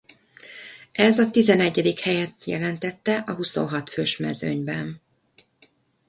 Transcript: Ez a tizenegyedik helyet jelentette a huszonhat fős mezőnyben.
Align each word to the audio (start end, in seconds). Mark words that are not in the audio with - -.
Ez 0.91 1.19
a 1.19 1.29
tizenegyedik 1.29 1.99
helyet 1.99 2.45
jelentette 2.45 3.17
a 3.17 3.35
huszonhat 3.35 3.89
fős 3.89 4.17
mezőnyben. 4.17 5.01